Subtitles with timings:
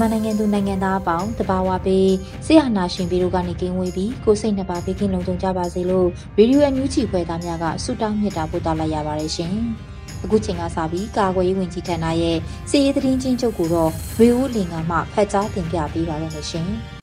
[0.00, 2.10] မြန်မာနိုင်ငံသူနိုင်ငံသားအပေါင်းတဘာဝပေး
[2.46, 9.54] ဆရာနာရှင်ပြီးတို့ကနေကင်းဝေးပြီးကိုစိတ်နှစ်ပါးဘေးကင်းလုံခြုံကြပါစေလို့ရေဒီယိုအန်ယူဂျီခွဲသားများကဆုတောင်းမြတ်တာပို့သလိုက်ရပါတယ်ရှင်။
[10.24, 12.38] အခုချိန်ကစပြီးကာကွယ်ရေးဝန်ကြီးဌာနရဲ့
[12.70, 16.70] စီရေးသတင်းချင်းချုပ်ကိုတော့ရေဦးလင်ကမှဖတ်ကြားတင်ပြပေးပါရမရှင်။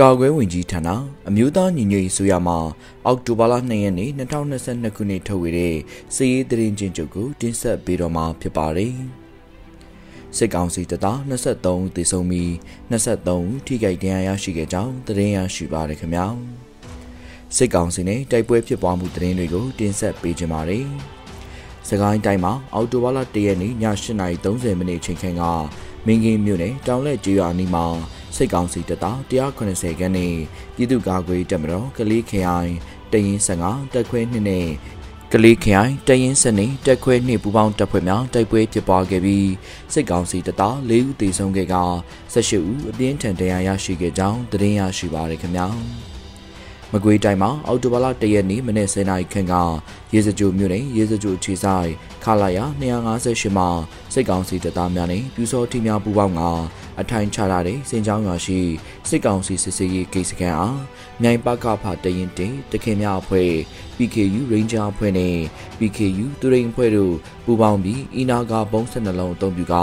[0.00, 0.88] ကာကွယ်ဝင်ကြီးဌာန
[1.28, 2.58] အမျိုးသားညီညွတ်ရေးဆိုရမှာ
[3.06, 5.76] အောက်တိုဘာလ2ရက်နေ့2022ခုနှစ်ထုတ်ဝေတဲ့
[6.14, 8.94] စီးရေးသတင်းချင်းချုပ်ကိုတင်ဆက်ပေးတော့မှာဖြစ်ပါတယ်။
[10.36, 12.50] စစ်ကောင်စီတပ်သား23သေဆုံးပြီး
[12.90, 16.26] 23ထိခိုက်ဒဏ်ရာရရှိခဲ့ကြောင်းသတင်းရရှိပါရခင်ဗျာ။
[17.56, 20.86] စစ်ကောင်စီနဲ့တိုက်ပွဲဖြစ်ပွားမှုသတင်းတွေကိုတင်ဆက်ပေးကြပါမယ်။
[21.88, 25.42] စကိုင်းတိုင်းမှာအောက်တိုဘာလ1ရက်နေ့ည8:30မိနစ်ချိန်ခန့်က
[26.06, 27.86] မင်းကင်းမြို့နယ်တောင်လက်ကျေးရွာနီးမှာ
[28.36, 30.34] စိတ်ကောင်းစီတပ်သား180ခန်းနဲ့
[30.74, 32.72] ပြည်သူ့ကာကွယ်တပ်မတော်ကလေးခရိုင်
[33.12, 34.68] တရင်15တက်ခွဲ2နဲ့
[35.32, 39.50] ကလေးခရိုင်တရင်စနေတက်ခွဲ2ပူပေါင်းတပ်ဖွဲ့များတိုက်ပွဲဖြစ်ပွားခဲ့ပြီး
[39.92, 41.76] စိတ်ကောင်းစီတပ်သား4ဦးသေဆုံးခဲ့က
[42.32, 45.68] 18ဦးအပြင်းထန်ဒဏ်ရာရရှိခဲ့ကြောင်းသတင်းရရှိပါရခင်ဗျာ။
[46.96, 49.54] မကွေးတိုင်းမှာအော်တိုဘာလ၁ရက်နေ့မနေ့10နာရီခန့်က
[50.12, 51.90] ရေစကြိုမြို့နယ်ရေစကြိုခြေဆိုင်
[52.24, 53.68] ခလာယာ258မှာ
[54.12, 56.42] စိတ်ကောင်းစီတပ်သားများနဲ့ပြူစောထီများပူးပေါင်းက
[57.00, 58.60] အထိုင်ချထားတဲ့စင်ကြောင်းရွာရှိ
[59.08, 60.78] စိတ်ကောင်းစီစစ်စေးရေးဂိတ်စခန်းအား
[61.22, 63.52] မြိုင်ပကဖတရင်တင်တခင်များအဖွဲ့
[63.96, 65.36] PKU Ranger အဖွဲ့နဲ့
[65.78, 67.14] PKU သူရိန်အဖွဲ့တို့
[67.44, 69.76] ပူးပေါင်းပြီးအီနာကဘုံ12လုံးအုံပြုက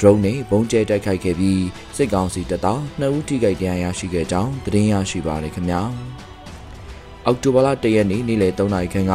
[0.00, 1.62] drone နဲ့ဘုံကျဲတိုက်ခိုက်ခဲ့ပြီး
[1.96, 5.82] စိတ်ကောင်းစီတပ်သား2ဦးထိခိုက်ဒဏ်ရာရရှိခဲ့ကြောင်းသတင်းရရှိပါရခင်ဗျာ။
[7.26, 9.14] အောက်တိုဘာလ၁ရက်နေ့နေ့လယ်3နာရီခန့်က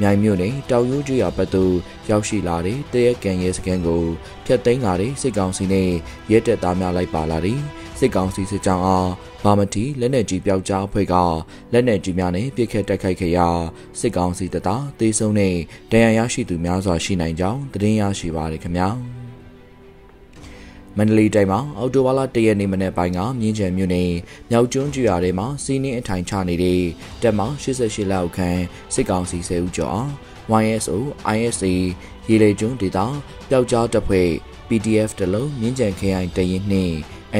[0.00, 1.74] မြိုင်မြို့နယ်တောင်ရိုးကျွော်ဘက်သို့
[2.10, 4.02] ရောက်ရှိလာတဲ့တရက်ကန်ရဲစခန်းကို
[4.46, 5.90] ဖျက်သိမ်းလာတဲ့စစ်ကောင်စီနဲ့
[6.30, 7.58] ရဲတပ်သားများလိုက်ပါလာတဲ့
[7.98, 9.10] စစ်ကောင်စီစစ်ကြောင်းအား
[9.42, 11.14] ဘာမတီလက်နက်ကြီးပျောက်ကြားအဖွဲ့က
[11.72, 13.48] လက်နက်ကြီးများနဲ့ပစ်ခတ်တိုက်ခိုက်ခဲ့ရာ
[14.00, 15.54] စစ်ကောင်စီတပ်သားတေဆုံးနဲ့
[15.92, 18.90] ဒဏ်ရာရရှိသူများစွာရှိနိုင်ကြောင်းသတင်းရရှိပါရခင်ဗျာ။
[20.98, 24.10] မန္တလေးတိုင်းမှာအော်တိုဘာလ၁ရက်နေ့မနေ့ပိုင်းကမြင်းချံမြို့နယ်
[24.50, 26.80] မြောက်ကျွန်းကျွာထဲမှာစီးနင်းအထိုင်ချနေတဲ့
[27.22, 28.60] တပ်မ88လောက်ခန့်
[28.94, 30.02] စစ်ကောင်စီ10ဦးကျော်
[30.62, 30.96] YSO
[31.36, 31.74] ISA
[32.28, 32.98] ရေလေကျွန်းဒေသ
[33.48, 34.30] ပျောက်ကြားတပ်ဖွဲ့
[34.68, 36.94] PDF တလုံးမြင်းချံခရိုင်တရင်နှင့်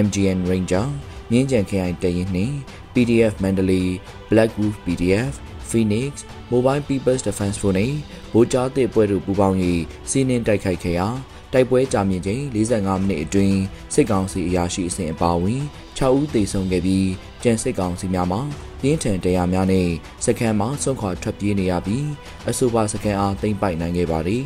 [0.04, 0.86] MGN Ranger
[1.30, 2.54] မြင်းချံခရိုင်တရင်နှင့်
[2.94, 3.86] PDF Mandalay
[4.30, 5.32] Black Wolf PDF
[5.70, 6.12] Phoenix
[6.52, 7.92] Mobile People's Defense Force နဲ့
[8.32, 9.56] ဗိုလ်ကြားတဲ့ပွဲတို့ပူးပေါင်း၍
[10.10, 11.08] စီးနင်းတိုက်ခိုက်ခဲ့ရာ
[11.52, 13.58] တိုက်ပွဲကြာမြင့်ချိန်45မိနစ်အတွင်း
[13.94, 15.62] စစ်ကောင်စီအရာရှိအဆင့်အပါအဝင်
[15.98, 17.08] 6ဦးသေဆုံးခဲ့ပြီး
[17.42, 18.38] ကြံစစ်ကောင်စီများမှ
[18.82, 19.88] ပြင်းထန်တရားများနဲ့
[20.24, 22.06] စခန်းမှာဆုံးခွာထွက်ပြေးနေရပြီး
[22.48, 24.44] အဆိုပါစခန်းအားသိမ်းပိုက်နိုင်ခဲ့ပါသည်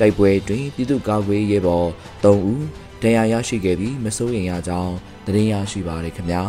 [0.00, 1.88] တိုက်ပွဲအတွင်းပြည်သူ့ကာကွယ်ရေးဘော်
[2.22, 2.62] 3ဦး
[3.02, 4.94] ဒဏ်ရာရရှိခဲ့ပြီးမစိုးရိမ်ရကြောင်း
[5.26, 6.42] သတင်းရရှိပါရခင်ဗျာ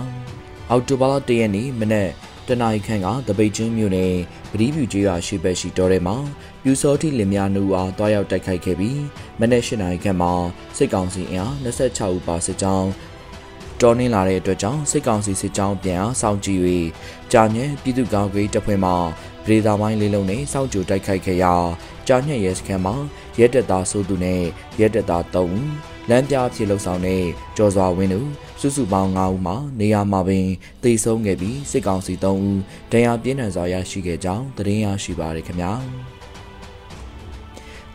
[0.70, 2.12] အောက်တိုဘာလ၁ရက်နေ့မနက်
[2.52, 4.14] တနင်္ဂနွေခန့်ကတပိတ်ချင်းမြို့နယ်
[4.52, 6.16] ပတိဖြူကျေးရွာရှိဘက်ရှိတော်ထဲမှာ
[6.64, 9.02] ပြူစောတိလင်များနှူအားတွားရောက်တိုက်ခိုက်ခဲ့ပြီး
[9.40, 10.34] မနေ့၈နာရီခန့်မှာ
[10.78, 12.90] စစ်ကောင်စီအင်အား26ဦးပါစစ်ကြောင်း
[13.82, 16.62] တော်နှင်းလာတဲ့အတွက်ကြောင့်စစ်ကောင်စီစစ်ကြောင်းပြန်အားစောင့်ကြည့်၍
[17.32, 21.54] ကြာညံပြည်သူ့ကောင်းကြီးတပ်ဖွဲ့မှဗဒေတာပိုင်းလေးလုံးနဲ့စောင့်ကြိုတိုက်ခိုက်ခဲ့ရာ
[22.08, 22.96] ကြာညံရဲစခန်းမှာ
[23.40, 24.42] ရဲတပ်သားစိုးသူနဲ့
[24.80, 27.24] ရဲတပ်သား3ဦး လမ်းပြအဖြစ်လှုပ်ဆောင်တဲ့
[27.58, 30.48] ကျော်စွာဝင်းတို့စုစုပေါင်း9ဦးမှာနေရာမှာပင်
[30.84, 32.58] တိတ်ဆုံးခဲ့ပြီးစစ်ကောင်စီ3ဦး
[32.92, 35.72] ဒဏ်ရာပြင်းထန်စွာရရှိခဲ့ကြောင်းသတင်းရရှိပါရခင်ဗျာ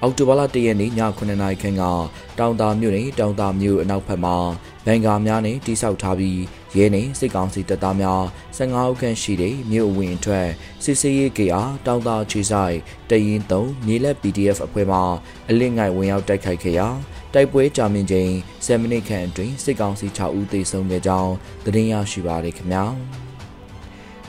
[0.03, 1.83] အောက်တိုဘာလ၁ရက်နေ့ည9နာရီခန့်က
[2.39, 4.37] တောင်တာမြို့နယ်တောင်တာမြို့အနောက်ဘက်မှာ
[4.85, 6.41] ဘန်ကာများနဲ့တိစောက်ထားပြီး
[6.77, 8.23] ရဲနဲ့စစ်ကောင်စီတပ်သားများ
[8.57, 10.49] 15ဦးခန့်ရှိတဲ့မြို့အဝင်အထွက်
[10.85, 12.77] စစ်စေးရေးကေအားတောင်တာခြေဆိုင်
[13.11, 14.99] တရင်3မြေလက် PDF အဖွဲ့မှ
[15.49, 16.89] အလစ်ငိုက်ဝင်ရောက်တိုက်ခိုက်ခဲ့ရာ
[17.39, 18.31] တိုက်ပွဲကြာမြင့်ချိန်
[18.65, 21.33] 7မိနစ်ခန့်အတွင်းစစ်ကောင်စီ6ဦးသေဆုံးခဲ့ကြောင်း
[21.65, 22.85] သတင်းရရှိပါရခင်ဗျာ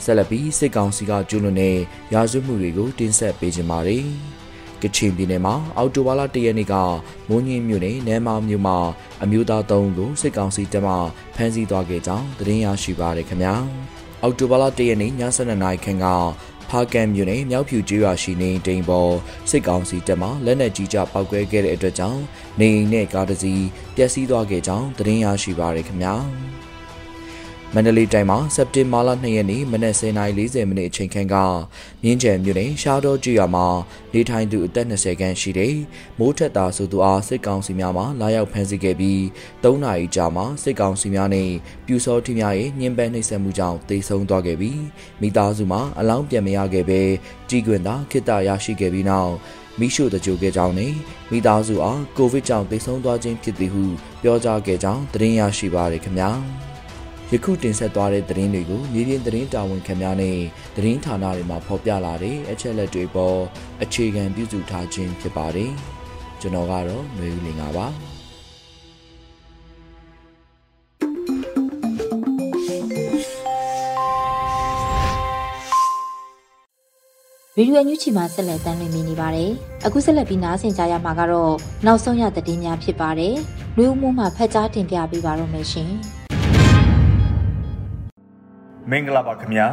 [0.03, 1.77] ဆက်လက်ပြီးစစ်ကောင်စီကကျူးလွန်တဲ့
[2.13, 4.05] ရာဇဝတ်မှုတွေကိုတင်ဆက်ပေးကြပါမယ်။
[4.81, 6.75] ကချင်ပြည်နယ်မှာအော်တိုဘာလ၁ရက်နေ့က
[7.29, 8.77] မိုးညင်းမြို့နယ်နမ်းမာမြို့မှာ
[9.23, 10.95] အမျိုးသား၃ဦးကိုစစ်ကောင်စီတပ်မှ
[11.35, 13.55] ဖမ်းဆီးသွားခဲ့ကြောင်းသတင်းရရှိပါရခင်ဗျာ။
[14.23, 16.05] အော်တိုဘာလ၁ရက်နေ့ည7:00နာရီခန့်က
[16.69, 19.13] ဖာကန်မြို့နယ်မြောက်ဖြူကျေးရွာရှိနေတိန်ပေါ်
[19.49, 22.21] စစ်ကောင်စီတပ်မှလက်နက်ကြီးကြပောက်ကွဲခဲ့တဲ့အတွက်ကြောင့်
[22.59, 23.65] နေအိမ်နဲ့ကားတစ်စီး
[23.95, 26.15] ပျက်စီးသွားခဲ့ကြောင်းသတင်းရရှိပါရခင်ဗျာ။
[27.75, 31.35] မန္တလေးတိုင်းမှာစက်တင်ဘာလ2ရက်နေ့မနက်10:40မိနစ်အချိန်ခန့်က
[32.03, 33.67] မြင်းကျန်မြို့နယ်ရှားတော်ကျွော်မှာ
[34.13, 35.75] နေထိုင်သူအသက်20ခန့်ရှိတဲ့
[36.19, 39.19] မိုးထက်တာဆိုသူအားစစ်ကောင်စီများမှလာရောက်ဖမ်းဆီးခဲ့ပြီး
[39.63, 41.49] 3နာရီကြာမှစစ်ကောင်စီများနဲ့
[41.85, 44.81] ပြူစောထီများရဲ့ညှဉ်းပန်းနှိပ်စက်မှုကြောင့်တေဆုံးသွားခဲ့ပြီး
[45.21, 47.01] မိသားစုမှာအလောင်းပြန်မရခဲ့ပဲ
[47.49, 49.33] ကြီးကွင်သာခိတ္တရရှိခဲ့ပြီးနောက်
[49.79, 50.93] မိရှုတကြိုခဲ့ကြောင်းနဲ့
[51.31, 53.83] မိသားစုအားကိုဗစ်ကြောင့်တေဆုံးသွားခြင်းဖြစ်သည်ဟု
[54.23, 56.31] ပြောကြားခဲ့ကြောင်းသတင်းရရှိပါရခင်ဗျာ။
[57.33, 60.37] ယခုတင်ဆက်သွားတဲ့သတင်းတွေကိုမြေပြင်သတင်းတာဝန်ခံများနဲ့
[60.75, 63.39] သတင်းဌာနတွေမှာဖော်ပြလာတဲ့အချက်လက်တွေပေါ်
[63.83, 65.71] အခြေခံပြုစုထားခြင်းဖြစ်ပါတယ်။
[66.41, 67.87] ကျွန်တော်ကတော့ຫນွေဦးလင်ပါ
[77.59, 79.51] ရေဒီယိုညူချီမှာဆက်လက်တမ်းလွှင့်နေပါတယ်။
[79.85, 81.53] အခုဆက်လက်ပြီးနားဆင်ကြရမှာကတော့
[81.85, 83.35] နောက်ဆုံးရသတင်းများဖြစ်ပါတယ်။
[83.77, 85.91] လူဦးမှုမှဖတ်ကြားတင်ပြပေးပါရမရှင်။
[88.91, 89.67] မင်္ဂလာပါခင်ဗျာ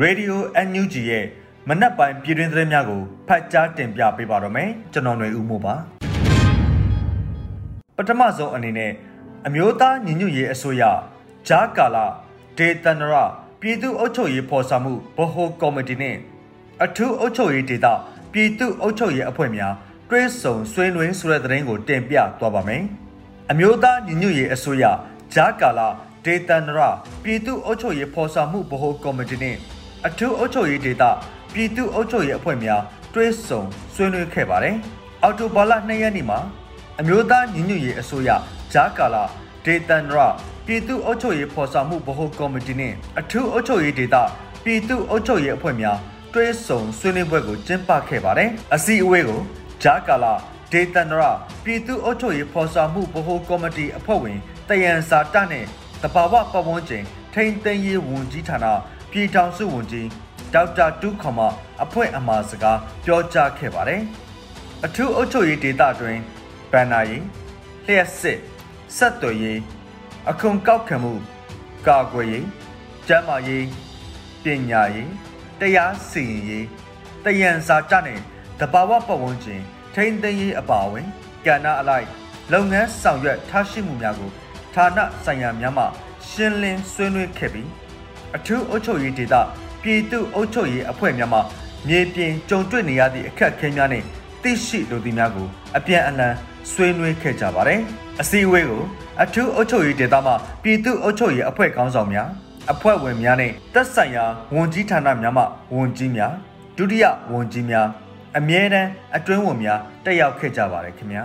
[0.00, 1.24] ရေဒီယို NUG ရဲ့
[1.68, 5.74] မနက်ပိုင်းပြည်တွင်းသတင်းများကိုဖတ်ကြားတင်ပြပေးပါတော့မယ်ကျွန်တော်ຫນွေဦးမို့ပါ
[7.96, 8.92] ပထမဆုံးအနေနဲ့
[9.46, 10.82] အမျိုးသားညီညွတ်ရေးအစိုးရ
[11.48, 12.06] ဂျားကာလာ
[12.58, 13.14] ဒေသနရ
[13.60, 16.16] ပြည်သူ့အုပ်ချုပ်ရေးဖော်ဆောင်မှုဗဟိုကော်မတီနဲ့
[16.84, 17.86] အထူးအုပ်ချုပ်ရေးဒေသ
[18.32, 19.74] ပြည်သူ့အုပ်ချုပ်ရေးအဖွဲ့များ
[20.10, 22.82] တွဲဆုံဆွေးနွေးဆိုတဲ့သတင်းကိုတင်ပြသွားပါမယ်
[23.50, 24.84] အမျိုးသားညီညွတ်ရေးအစိုးရ
[25.34, 25.88] ဂျားကာလာ
[26.26, 26.80] ဒေသန္တရ
[27.22, 29.58] ပြည်သူ့အုပ်ချုပ်ရေးဖော်ဆောင်မှုဗဟိုကော်မတီနှင့်
[30.06, 31.04] အထူးအုပ်ချုပ်ရေးဒေသ
[31.52, 32.82] ပြည်သူ့အုပ်ချုပ်ရေးအဖွဲ့များ
[33.14, 33.62] တွဲဆုံ
[33.94, 34.76] ဆွေးနွေးခဲ့ပါတယ်။
[35.22, 36.38] အော်တိုဘာလ2ရက်နေ့မှာ
[37.00, 38.30] အမျိုးသားညီညွတ်ရေးအစိုးရ
[38.72, 39.24] ဂျာကာလာ
[39.64, 40.18] ဒေသန္တရ
[40.66, 44.16] ပြည်သူ့အုပ်ချုပ်ရေးဖော်ဆောင်မှုဗဟိုကော်မတီနှင့်အထူးအုပ်ချုပ်ရေးဒေသ
[44.64, 45.98] ပြည်သူ့အုပ်ချုပ်ရေးအဖွဲ့များ
[46.34, 49.40] တွဲဆုံဆွေးနွေးပွဲကိုကျင်းပခဲ့ပါတယ်။အစည်းအဝေးကို
[49.82, 50.34] ဂျာကာလာ
[50.72, 51.22] ဒေသန္တရ
[51.64, 54.38] ပြည်သူ့အုပ်ချုပ်ရေးဖော်ဆောင်မှုဗဟိုကော်မတီအဖွဲ့ဝင်
[54.68, 55.66] တယန်စာတနဲ့
[56.02, 57.04] တဘာဝပတ်ဝန်းကျင်
[57.34, 58.66] ထိန်းသိမ်းရေးဝန်ကြီးဌာန
[59.10, 60.08] ပြည်ထောင်စုဝန်ကြီး
[60.54, 61.38] ဒေါက်တာတူးခမ
[61.82, 64.02] အဖွဲ့အမှာစကားပြောကြားခဲ့ပါတယ်။
[64.84, 66.18] အထူးအုပ်ချုပ်ရေးဒေသတွင်
[66.72, 67.24] ဗန်နာရေး
[67.86, 68.38] လျှက်စစ်
[68.96, 69.60] ဆက်သွယ်ရေး
[70.30, 71.14] အခွန်ကောက်ခံမှု
[71.86, 72.46] ကာကွယ်ရေး
[73.06, 73.66] ကျန်းမာရေး
[74.42, 75.10] ပညာရေး
[75.60, 76.66] တရားစီရင်ရေး
[77.24, 78.20] တယံစာကြနဲ့
[78.60, 79.62] တဘာဝပတ်ဝန်းကျင်
[79.94, 81.06] ထိန်းသိမ်းရေးအပါအဝင်
[81.46, 82.06] ကဏ္ဍအလိုက်
[82.52, 84.30] လုပ်ငန်းဆောင်ရွက်ထားရှိမှုများကို
[84.74, 85.84] ဌာနဆိုင်ရာများမှ
[86.28, 87.68] ရှင်းလင်းဆွေးနွေးခဲ့ပြီး
[88.36, 89.34] အထူးအုပ်ချုပ်ရေးဒေသ
[89.82, 91.40] ပြည်သူ့အုပ်ချုပ်ရေးအဖွဲ့များမှ
[91.88, 94.06] မြေပြင်ကြုံတွေ့နေရသည့်အခက်အခဲများနှင့်
[94.42, 96.34] သိရှိလိုသည့်များကိုအပြန်အလှန်
[96.72, 97.80] ဆွေးနွေးခဲ့ကြပါတယ်။
[98.20, 98.82] အစည်းအဝေးကို
[99.22, 100.32] အထူးအုပ်ချုပ်ရေးဒေသမှ
[100.62, 102.28] ပြည်သူ့အုပ်ချုပ်ရေးအဖွဲ့ခေါင်းဆောင်များ
[102.72, 104.24] အဖွဲ့ဝင်များနဲ့သက်ဆိုင်ရာ
[104.54, 105.44] ဝန်ကြီးဌာနများမှ
[105.74, 106.32] ဝန်ကြီးများ
[106.76, 107.86] ဒုတိယဝန်ကြီးများ
[108.38, 111.22] အမြဲတမ်းအတွင်းဝန်များတက်ရောက်ခဲ့ကြပါတယ်ခင်ဗျာ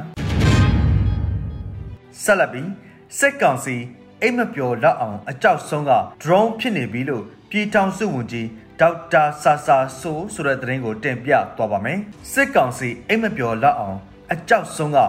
[2.23, 2.69] ဆက်လက်ပြီး
[3.17, 3.75] စစ်ကောင်စီ
[4.21, 5.91] အိမ်မပျော်လက်အောင်အကြောက်ဆုံးက
[6.23, 8.47] drone ဖြစ်နေပြီလို့ပြည်ထောင်စုဝန်ကြီး
[8.79, 11.99] ဒေါက်တာဆာဆာဆိုဆိုတဲ့သတင်းကိုတင်ပြသွားပါမယ်
[12.31, 13.97] စစ်ကောင်စီအိမ်မပျော်လက်အောင်
[14.33, 14.99] အကြောက်ဆုံးက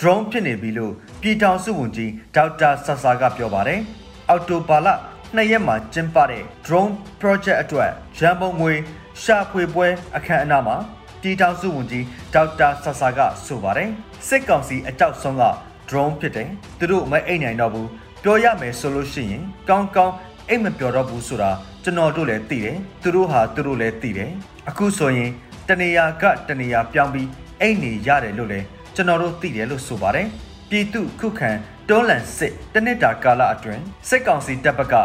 [0.00, 3.80] drone ဖြစ်နေပြီလို့ပြည်ထောင်စုဝန်ကြီးဒေါက်တာဆာဆာကပြောပါတယ်
[4.28, 4.88] အော်တိုဘာလ
[5.34, 8.74] နှစ်ရက်မှာကျင်းပတဲ့ drone project အတွက်ရန်ပုံငွေ
[9.22, 9.86] ရှာဖွေပွဲ
[10.16, 10.76] အခမ်းအနားမှာ
[11.22, 13.90] ပြည်ထောင်စုဝန်ကြီးဒေါက်တာဆာဆာကဆိုပါတယ်
[14.28, 15.44] စစ်ကောင်စီအကြောက်ဆုံးက
[15.90, 17.88] drone ဖြစ်တယ်သူတို့မအိတ်နိုင်တော့ဘူး
[18.22, 20.14] ပြောရမယ်ဆိုလို့ရှိရင်ကောင်းကောင်း
[20.48, 21.50] အိတ်မပြောတော့ဘူးဆိုတာ
[21.84, 24.30] ကျွန်တော်တို့လည်းသိတယ်သူတို့ဟာသူတို့လည်းသိတယ်
[24.68, 25.30] အခုဆိုရင်
[25.68, 27.28] တနေရာကတနေရာပြောင်းပြီး
[27.60, 30.26] အိတ်နေရတယ်လို့လည်းကျွန်တော်တို့သိတယ်လို့ဆိုပါတယ်
[30.70, 31.50] ပြည်သူခုခံ
[31.88, 34.96] တွန်းလှန်စစ်တနစ်တာကာလအတွင်းစစ်ကောင်စီတပ်ဘက်က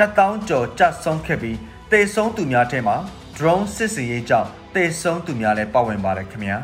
[0.00, 1.58] 2000ကျော်ကြဆုံးခဲ့ပြီး
[1.92, 2.96] တေဆုံးသူများထဲမှာ
[3.36, 6.58] drone စစ်စင်ရေးကြောင့်တေဆုံးသူများလည်းပါဝင်ပါတယ်ခင်ဗျာ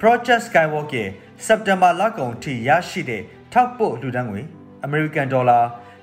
[0.00, 1.08] Project Skywalk ရဲ့
[1.46, 3.22] စက်တင်ဘာလကုန်ထိရရှိတဲ့
[3.52, 4.40] ထောက်ပို့လူဒန်းငွေ
[4.86, 5.62] American Dollar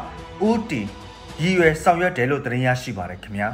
[0.49, 0.85] ဦးတည်
[1.41, 3.49] ရည်ရွယ်ဆောင်ရွက်တယ်လို့သတင်းရရှိပါတယ်ခင်ဗျာ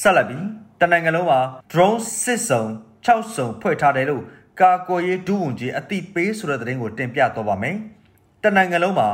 [0.00, 0.44] ဆက်လက်ပြီး
[0.80, 1.40] တနိုင်ငံလုံးမှာ
[1.72, 2.62] drone စစ်စုံ
[3.06, 4.22] 6စုံဖွဲ့ထားတယ်လို့
[4.60, 7.76] ကာကွယ်ရေးဒုဝန်ကြီးအသိပေးဆိုတဲ့သတင်းကိုတင်ပြတော့ပါမယ်
[8.42, 9.08] တနိုင်ငံလုံးမှာ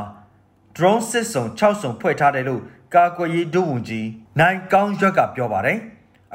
[0.75, 2.61] drone စစ်စုံ6စုံဖွဲ့ထားတယ်လို့
[2.95, 4.07] ကာကွယ်ရေးဒုဝန်ကြီး
[4.39, 5.77] နိုင်ကောင်းရွက်ကပြောပါတယ်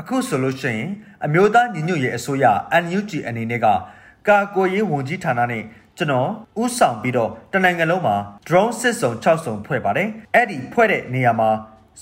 [0.01, 0.91] အခုဆိုလို့ရှိရင်
[1.25, 2.45] အမျိုးသားညီညွတ်ရေးအစိုးရ
[2.83, 3.69] NUG အနေနဲ့က
[4.29, 5.63] ကာကွယ်ရေးဝန်ကြီးဌာနနဲ့
[5.99, 6.29] ကျွန်တော်
[6.63, 8.17] ဥဆောင်ပြီးတော့တနိုင်ငံလုံးမှာ
[8.49, 11.51] drone စစ်စုံ6စုံဖွဲ့ပါတယ်အဲ့ဒီဖွဲ့တဲ့နေရာမှာ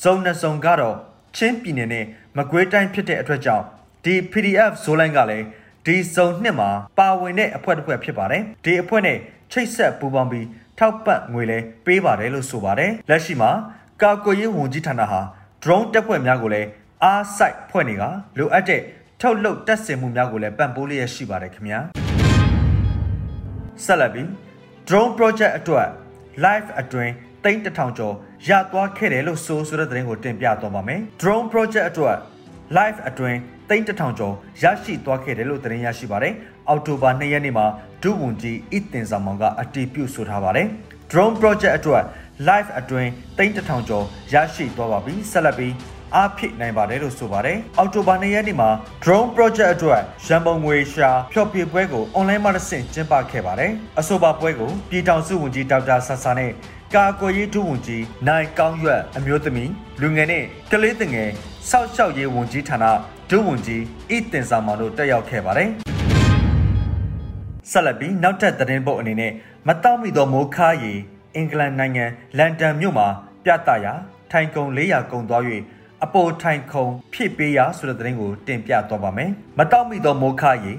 [0.03, 0.97] ဇုံ2စုံကတော့
[1.37, 2.05] ချင်းပြည်နယ်နဲ့
[2.37, 3.65] မကွေးတိုင်းဖြစ်တဲ့အတွက်ကြောင့်
[4.05, 5.47] ဒီ PDF ဇိုးလိုင်းကလည်း
[5.87, 9.19] ဒီဇုံနှစ်မှာပါဝင်တဲ့အဖွဲ့တစ်ဖွဲ့ဖြစ်ပါတယ်ဒီအဖွဲ့နဲ့
[9.53, 10.47] ချိတ်ဆက်ပူးပေါင်းပြီး
[10.79, 13.51] ထောက်ပံ့ငွေလဲပေးပါတယ်လို့ဆိုပါတယ်လက်ရှိမှာ
[14.03, 15.21] ကာကွယ်ရေးဝန်ကြီးဌာနဟာ
[15.63, 16.69] drone တပ်ဖွဲ့များကိုလည်း
[17.05, 18.03] အားစိုက်ဖွဲ့နေက
[18.39, 18.83] လိုအပ်တဲ့
[19.21, 22.10] ထုတ်လုပ်တက်ဆင်မှုများကိုလည်းပံ့ပိုးလျက်ရှိပါတယ်ခင်ဗျာ
[23.85, 24.29] ဆက်လက်ပြီး
[24.89, 25.89] drone project အတွက်
[26.45, 27.13] live အတွင်း
[27.45, 28.15] သိန်း1000ကျော်
[28.49, 32.17] ရသွားခဲ့တယ်လို့ဆိုဆိုတဲ့သတင်းကိုတင်ပြသွားပါမယ်။ drone project အတွက်
[32.77, 36.35] live အတွင်းသိန်း1000ကျော်ရရှိသွားခဲ့တယ်လို့သတင်းရရှိပါတယ်။
[36.69, 37.67] အောက်တိုဘာ2ရက်နေ့မှာ
[38.03, 40.67] ဒုဝန်ကြီးအစ်တင်စာမောင်ကအတည်ပြုဆိုထားပါတယ်။
[41.11, 42.03] drone project အတွက်
[42.49, 45.73] live အတွင်းသိန်း1000ကျော်ရရှိသွားပါပြီ။ဆက်လက်ပြီး
[46.17, 48.71] အားဖြစ်နိုင်ပါတယ်လို့ဆိုပါတယ်။အောက်တိုဘာ2ရက်နေ့မှာ
[49.03, 56.53] drone project အတွက်ရန်ပုံငွေရှာဖျော်ဖြေပွဲကို online မှာဆင့်ကျင်းပခဲ့ပါတယ်။အဆိုပါပွဲကိုပြည်ထောင်စုဝန်ကြီးဒေါက်တာဆဆာနဲ့
[56.97, 61.29] ကာကွယ်ရေးဒုဝန်ကြီးနိုင်ကောင်းရွက်အမျိုးသမီးလူငယ်နဲ့ကလေးတငယ်
[61.71, 62.85] စောက်ရှောက်ရေးဝန်ကြီးဌာန
[63.31, 65.71] ဒုဝန်ကြီးဣတင်စာမောင်တို့တက်ရောက်ခဲ့ပါတယ်
[67.71, 69.33] ဆက်လက်ပြီးနောက်ထပ်သတင်းပုတ်အနေနဲ့
[69.67, 70.93] မတောက်မိသောမိုးခါရီ
[71.35, 72.05] အင်္ဂလန်နိုင်ငံ
[72.39, 73.09] လန်ဒန်မြို့မှာ
[73.45, 73.93] ပြသရာ
[74.31, 75.43] ထိုင်ကုံ400ကုံသွား၍
[76.05, 80.73] အပေါ်ထိုင်ခုံဖြစ်ပေးရဆိုတဲ့သတင်းကိုတင်ပြသွားပါမယ်။မတောက်မိသောမိုးခါရီ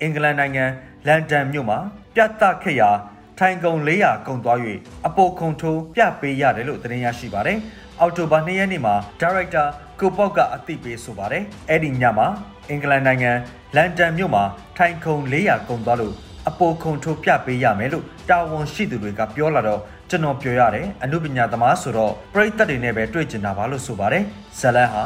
[0.00, 0.64] အင်္ဂလန်နိုင်ငံ
[1.06, 1.78] လန်ဒန်မြို့မှာ
[2.14, 2.90] ပြသခဲ့ရာ
[3.38, 4.58] ထိုင်ကုံ400ကုံသွား၍
[5.06, 7.58] အပေါ်ခုံထိုးပြပေးရတယ်လို့သတင်းရရှိပါတယ်။
[8.00, 9.64] အောက်တိုဘာ2ရက်နေ့မှာဒါရိုက်တာ
[10.00, 12.26] ကိုပေါက်ကအသိပေးဆိုပါတယ်။အဲ့ဒီညမှာ
[12.68, 13.32] အင်္ဂလန်နိုင်ငံ
[13.76, 14.44] လန်ဒန်မြို့မှာ
[14.76, 16.14] ထိုင်ခုံ400ကုံသွားလို့
[16.48, 19.80] အပေါ်ခုံထိုးပြပေးရမယ်လို့တာဝန်ရှိသူတွေကပြောလာတော့
[20.12, 24.24] ကျွန်တော်ပြောရတယ်အမှုပညာသမားဆိုတော့ပရိသတ်တွေနဲ့ပဲတွေ့ကျင်တာပါလို့ဆိုပါတယ်
[24.58, 25.02] ဇလန်ဟာ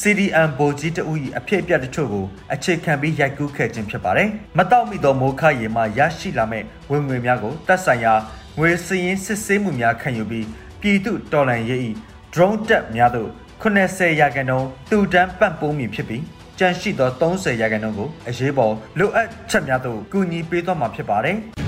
[0.00, 2.24] CDM ဗိုလ်ကြီးတဦး၏အဖြစ်အပျက်တချို့ကို
[2.54, 8.14] အခြေခံပြီးရိုက်ကူးခဲ့ခြင်းဖြစ်ပါတယ်။မတောက်မိသောမိုးခရေမှရရှိလာမဲ့ဝင်ငွေများကိုတပ်ဆိုင်ရာ
[8.58, 10.46] ငွေစည်ရင်းစစ်ဆေးမှုများခံယူပြီး
[10.80, 11.80] ပြည်သူတော်လှန်ရေး၏
[12.32, 13.30] drone တပ်များသို့
[13.62, 16.22] 80ရာခိုင်နှုန်းတူတန်းပံ့ပိုးမည်ဖြစ်ပြီး
[16.58, 21.38] ကြန့်ရှိသော30ရာခိုင်နှုန်းကိုအရေးပေါ်လိုအပ်ချက်များသို့ကူညီပေးသွားမှာဖြစ်ပါတယ်။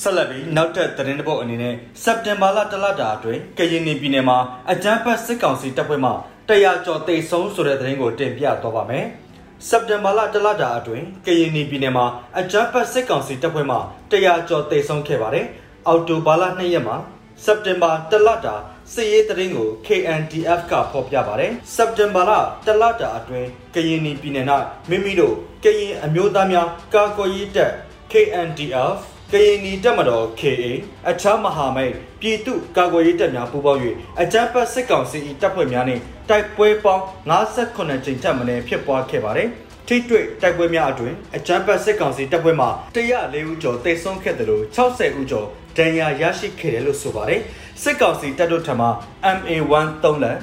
[0.00, 4.38] ဆက်လက်ပြီးနောက်ထပ်သတင်းတစ်ပုဒ်အနေနဲ့စက်တင်ဘာလတလတာအတွင်းကရင်ပြည်နယ်မှာ
[4.72, 6.10] အကြမ်းဖက်စစ်ကောင်စီတပ်ဖွဲ့မှ
[6.48, 9.04] တရားကျော်တိတ်ဆုံးဆိုတဲ့သတင်းကိုတင်ပြသွားပါမယ်။
[9.68, 12.06] စက်တင်ဘာလတလတာအတွင်းကရင်ပြည်နယ်မှာ
[12.38, 13.76] အကြမ်းဖက်စစ်ကောင်စီတပ်ဖွဲ့မှ
[14.10, 15.46] တရားကျော်တိတ်ဆုံးခဲ့ပါတယ်။
[15.88, 16.96] အော်တိုဘာလ2ရက်မှာ
[17.44, 18.54] စက်တင်ဘာတလတာ
[18.94, 22.32] စစ်ရေးသတင်းကို KNDF ကဖော်ပြပါတယ်။စက်တင်ဘာလ
[22.66, 24.46] တလတာအတွင်းကရင်ပြည်နယ်၌
[24.88, 25.34] မိမိတို့
[25.64, 27.72] ကရင်အမျိုးသားများကာကွယ်ရေးတပ်
[28.12, 28.98] KNDF
[29.34, 30.64] ကရင်နီတပ်မတော် KA
[31.10, 33.80] အခြားမဟာမိတ်ပြည်သူ့ကာကွယ်ရေးတပ်များပူးပေါင်း၍
[34.22, 39.48] အကြမ်းဖက်စစ်ကောင်စီ၏တပ်ဖွဲ့များနှင့်တိုက်ပွဲပေါင်း58ကြိမ်ထက်မနည်းဖြစ်ပွားခဲ့ပါတယ်။
[39.88, 45.46] ထိတွေ့တိုက်ပွဲများအတွင်အကြမ်းဖက်စစ်ကောင်စီတပ်ဖွဲ့မှ104ဦးကျော်တိတ်ဆုံးခဲ့တယ်လို့60ဦးကျော်
[45.78, 47.40] ဒဏ်ရာရရှိခဲ့တယ်လို့ဆိုပါတယ်။
[47.82, 48.88] စစ်ကောင်စီတပ်တို့ထံမှ
[49.36, 50.38] MA1 3လက်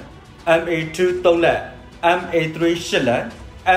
[0.59, 1.59] MA2 3လက်
[2.19, 3.23] MA3 8လက်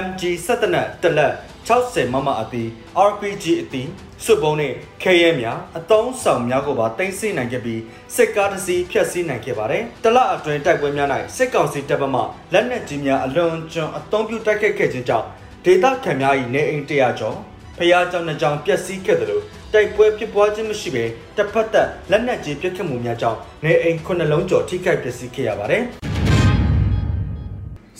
[0.04, 1.32] MG 17လက်တလက်
[1.68, 2.68] 60မမအသီး
[3.08, 3.88] RPG အသီး
[4.24, 7.80] စွပ်ပုံးနဲ့ခဲရဲများအတုံးဆောင်များကိုပါတင်စီနိုင်ခဲ့ပြီး
[8.14, 12.16] စစ်ကားတစ်စီးဖျက်ဆီးနိုင်ခဲ့ပါတယ်။တလအတွင်းတိုက်ပွဲများ၌စစ်ကောင်စီတပ်မ
[12.52, 15.26] လက်နက်ကြီးများအလွန်ကျွံအုံပြုတိုက်ခိုက်ခဲ့ခြင်းကြောင့်
[15.64, 17.36] ဒေသခံများ၏နေအိမ်တရာကျော်
[17.78, 21.04] ဖျားကြောင်နှကြောင်ပျက်စီးခဲ့တယ်လို့တိုက်ပွဲဖြစ်ပွားခြင်းမရှိဘဲ
[21.36, 25.82] တစ်ဖက်သက်လက်နက်ကြီးပစ်ခတ်မှုများကြောင့်နေအိမ်ခုနှလုံးကျော်ထိခိုက်ပျက်စီးခဲ့ရပါတယ်။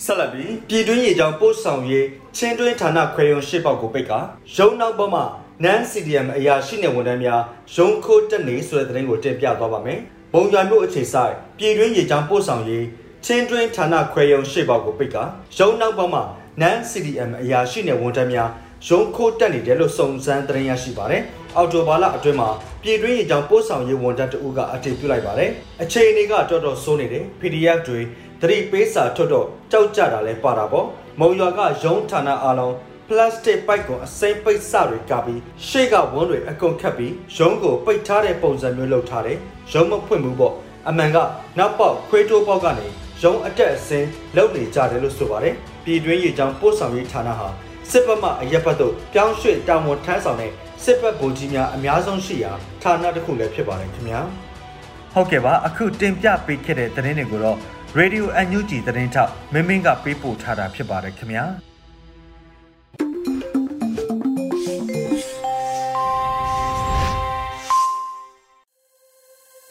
[0.03, 2.05] ဆက်လက်ပြီးပြည်တွင်းရေကြောင်းပို့ဆောင်ရေး
[2.37, 4.11] ချင်းတွင်းဌာနခွဲရုံရှေ့ပေါက်ကိုပိတ်က
[4.55, 5.23] ရုံနောက်ပေါ်မှာ
[5.63, 7.41] နန် CDM အရာရှိတဲ့ဝန်ထမ်းများ
[7.75, 9.99] ရုံခိုးတက်နေဆိုတဲ့သတင်းကိုတင်ပြသွားပါမယ်။
[10.33, 12.85] ဘုံရွာမြို့အခြေဆိုင်ပြည်တွင်းရေကြောင်းပို့ဆောင်ရေး
[13.25, 15.17] ချင်းတွင်းဌာနခွဲရုံရှေ့ပေါက်ကိုပိတ်က
[15.57, 16.23] ရုံနောက်ပေါ်မှာ
[16.61, 18.49] နန် CDM အရာရှိတဲ့ဝန်ထမ်းများ
[18.87, 21.21] ရုံခိုးတက်နေတယ်လို့စုံစမ်းသတင်းရရှိပါတယ်။
[21.57, 22.49] အော်တိုဘာလအတွင်းမှာ
[22.81, 25.49] ပြည်တွင်းရေကြောင်းပို့ဆောင်ရေးဝန်ထမ်းတအုပ်ကအတည်ပြုလိုက်ပါတယ်။
[25.83, 27.99] အခြေအနေကတော်တော်ဆိုးနေတယ် PDF တွေ
[28.41, 30.85] သတိပေးစာထုတ်တော့ကြောက်ကြတာလဲပါတာပေါ့။
[31.19, 32.73] မုံရွာကရုံးဌာနအားလုံး
[33.09, 39.37] ပလတ်စတစ်ပိုက်ကိုအစိမ့်ပိတ်စတွေကပြီးရှေ့ကဝန်းတွေအကုန်ခတ်ပြီးရုံးကိုပိတ်ထားတဲ့ပုံစံမျိုးလုပ်ထားတယ်။
[39.73, 40.53] ရုံးမဖွင့်ဘူးပေါ့။
[40.89, 41.17] အမှန်က
[41.57, 42.87] နောက်ပေါက်ခွေးတိုးပေါက်ကနေ
[43.23, 45.55] ရုံးအတက်အစင်းလုပ်နေကြတယ်လို့ဆိုပါတယ်။
[45.85, 47.47] ပြည်တွင်းရေကြောင်းပို့ဆောင်ရေးဌာနဟာ
[47.91, 50.51] စစ်ပတ်မှအရက်ဘတ်တို့ပြောင်းရွှေ့တာဝန်ထမ်းဆောင်တဲ့
[50.83, 52.51] စစ်ဘက်ဗိုလ်ကြီးများအများဆုံးရှိရာ
[52.83, 54.21] ဌာနတစ်ခုလည်းဖြစ်ပါတယ်ခင်ဗျာ
[55.13, 57.57] ဟုတ်ကဲ့ပါအခုတင်ပြပေးခဲ့တဲ့သတင်းတွေကိုတော့
[57.99, 61.45] Radio NUG သတင်းထောက်မင်းမင်းကပေးပို့ထားတာဖြစ်ပါတယ်ခင်ဗျာ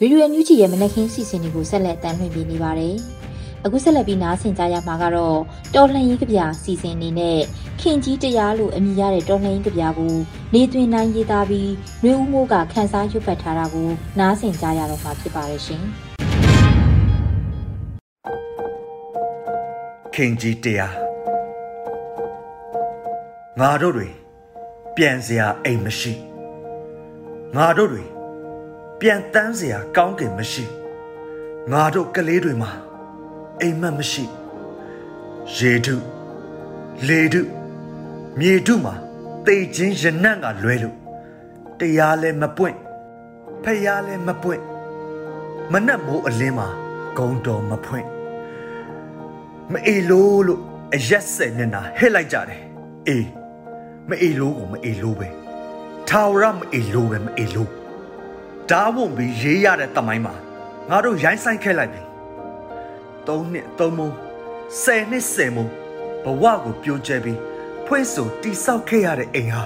[0.03, 2.95] ဗီဒီယိုညူးချီရဲ့မနက်ခင်းစီစဉ်တွေကိုဆက်လက်တင်ပြနေပါတယ်။
[3.65, 5.39] အခုဆက်လက်ပြီးနားဆင်ကြရမှာကတော့
[5.75, 7.39] တော်လှန်ရေးကြပြစီစဉ်နေနဲ့
[7.81, 10.13] ခင်ကြီးတရားလို့အမည်ရတဲ့တော်လှန်ရေးကြပြကို
[10.53, 11.71] နေသွင်းနိုင်ရေးသားပြီး
[12.03, 15.83] နှွေဦးမိုးကခန်းစားရွတ်ပတ်ထားတာကိုနားဆင်ကြရတော့မှာဖြစ်ပါရဲ့ရှင်
[20.13, 20.95] ခင်ကြီးတရား
[23.59, 24.09] ငါတို့တွေ
[24.95, 26.13] ပြန်စရာအိမ်မရှိ
[27.57, 28.12] ငါတို့တွေ
[28.99, 30.65] ပြန်တန်းစရာကောင်းကင်မရှိ
[31.71, 32.71] ငါတို့ကလေးတွေမှာ
[33.61, 34.25] အိမ်မက်မရှိ
[35.55, 35.95] ရေထု
[37.07, 37.41] လေထု
[38.39, 38.93] မြေထုမှာ
[39.47, 40.97] တေခြင်းရနံ့ကလွဲလို့
[41.79, 42.77] တရားလည်းမပွင့်
[43.63, 44.61] ဖျားလည်းမပွင့်
[45.71, 46.67] မနှက်မိုးအလင်းမှာ
[47.17, 48.07] ဂုံတော်မဖွင့်
[49.71, 50.61] မအေလို့လို့
[50.95, 52.61] အရက်ဆက်မျက်နှာဟစ်လိုက်ကြတယ်
[53.07, 53.27] အေး
[54.09, 55.27] မအေလို့ကိုမအေလို့ပဲ
[56.09, 57.71] ထာဝရမအေလို့ပဲမအေလို့
[58.71, 60.33] ဓာဝုံပြီးရေးရတဲ့တမိုင်းမှာ
[60.89, 62.01] ငါတို့ရိုင်းဆိုင်ခဲ့လိုက်ပြီ
[63.27, 64.13] 3နှစ်3မိုး
[64.83, 65.71] 10နှစ်10မိုး
[66.23, 67.39] ဘဝကိုပြိုကျဲပြီး
[67.85, 69.65] ဖွင့်ဆိုတိဆောက်ခဲ့ရတဲ့အိမ်ဟာ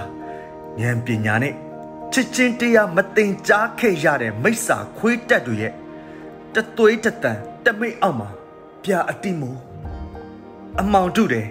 [0.80, 1.54] ဉာဏ်ပညာနဲ့
[2.12, 5.72] ချစ်ချင်းတရားမတင်ကြားခဲ့ရတဲ့မိစ္ဆာခွေးတက်တွေရဲ့
[6.54, 8.28] တသွေးတတန်တမိတ်အောက်မှာ
[8.82, 9.58] ပြအတိမိုး
[10.80, 11.46] အမောင်တုတယ်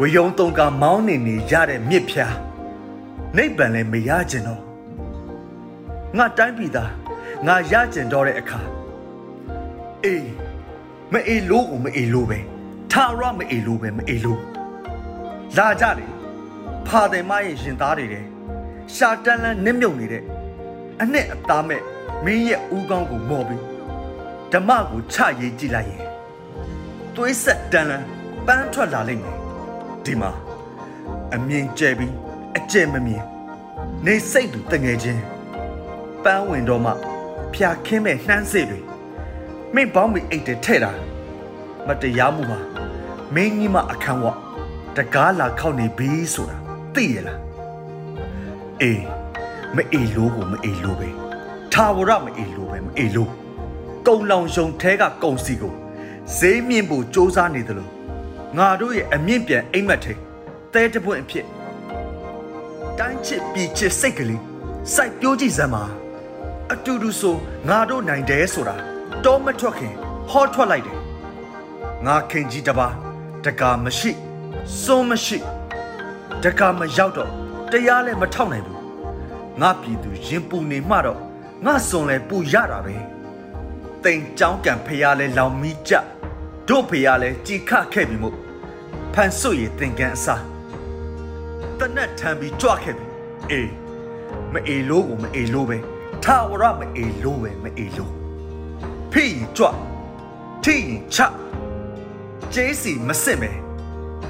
[0.00, 2.26] ဝယုံတုံကမောင်းနေနေရတဲ့မြစ်ဖြာ
[3.36, 4.71] နိဗ္ဗာန်လည်းမရကျင်တော့
[6.18, 6.90] ငါတိုင်းပြည်သား
[7.46, 8.60] ငါရကျင်တော့တဲ့အခါ
[10.04, 10.28] အေး
[11.12, 12.38] မအေလို့ကိုမအေလို့ပဲ
[12.92, 14.40] ထာဝရမအေလို့ပဲမအေလို့
[15.56, 16.10] လာကြတယ်
[16.86, 18.24] ဖာတယ်မရဲ့ရှင်သားတွေတဲ့
[18.94, 20.22] ရှာတန်လန်းနစ်မြုပ်နေတဲ့
[21.00, 21.82] အနဲ့အသားမဲ့
[22.24, 23.62] မင်းရဲ့ဦးကောင်းကိုမော်ပြီး
[24.52, 26.02] ဓမ္မကိုချရေးကြည့်လိုက်ရင်
[27.14, 28.06] သွေးဆက်တန်လန်း
[28.46, 29.36] ပန်းထွက်လာလိမ့်မယ်
[30.04, 30.30] ဒီမှာ
[31.34, 32.14] အမြင်ကျဲပြီး
[32.56, 33.22] အကျဲမမြင်
[34.06, 35.22] နေစိတ်သူတငယ်ချင်း
[36.24, 36.92] ပန်းဝင်တော့မှ
[37.54, 38.80] ဖြာခင်းမဲ့နှမ်းစေတွေ
[39.74, 40.92] မင်းပေါင်းမိအိတ်တဲ့ထဲ့တာ
[41.86, 42.58] မတရားမှုပါ
[43.34, 44.26] မင်းကြီးမအခန်းဝ
[44.96, 46.56] တကားလာခောက်နေပြီဆိုတာ
[46.94, 47.38] သိရလား
[48.80, 49.04] အေး
[49.76, 51.08] မအေးလို့ကိုမအေးလို့ပဲ
[51.72, 53.30] ထာဝရမအေးလို့ပဲမအေးလို့
[54.06, 55.74] ကုံလောင်ရှုံထဲကကုံစီကို
[56.38, 57.90] ဈေးမြင့်ဖို့စ조사နေတယ်လို့
[58.58, 60.12] ငါတို့ရဲ့အမြင့်ပြန်အိမ်မက်ထဲ
[60.72, 61.46] တဲတပွင့်အဖြစ်
[62.98, 64.42] တိုင်းချစ်ပြည်ချစ်စိတ်ကလေး
[64.94, 65.84] စိုက်ပြိုးကြည့်စမ်းပါ
[66.72, 67.36] အတူတူဆို
[67.68, 68.76] ငါတို့နိုင်တယ်ဆိုတာ
[69.24, 69.94] တောမထွက်ခင်
[70.30, 70.98] ဟောထွက်လိုက်တယ်
[72.06, 72.88] ငါခင်ကြီးတပါ
[73.44, 74.10] တကာမရှိ
[74.82, 75.38] စွန်းမရှိ
[76.42, 77.30] တကာမရောက်တော့
[77.70, 78.80] တရားလည်းမထောက်နိုင်ဘူး
[79.60, 81.20] ငါပြည်သူရင်ပူနေမှတော့
[81.64, 82.96] ငါစွန်လဲပူရတာပဲ
[84.04, 85.92] တိမ်ကြောင်းကံဖျားလဲလောင်မီးကြ
[86.68, 88.36] တို့ဖျားလဲကြည်ခခဲ့ပြီမို့
[89.14, 90.42] ဖန်ဆွရတင်ကန်အစား
[91.78, 93.06] တနတ်ထမ်းပြီးကြွခဲ့ပြီ
[93.50, 93.70] အေး
[94.52, 95.91] မအေလို့ကိုမအေလို့ပဲ
[96.24, 98.12] ထာဝရမအေလို့ပဲမအေလို့
[99.12, 99.66] ဖိရင်ကြွ
[100.64, 101.18] ထိရင်ချ
[102.52, 103.56] ကျေးစီမစစ်မယ်